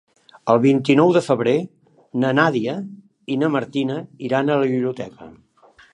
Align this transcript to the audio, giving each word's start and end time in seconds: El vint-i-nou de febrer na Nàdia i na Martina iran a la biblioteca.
El 0.53 0.59
vint-i-nou 0.61 1.11
de 1.17 1.21
febrer 1.25 1.53
na 2.23 2.33
Nàdia 2.39 2.75
i 3.35 3.37
na 3.43 3.53
Martina 3.57 3.99
iran 4.31 4.51
a 4.51 4.57
la 4.63 4.71
biblioteca. 4.73 5.29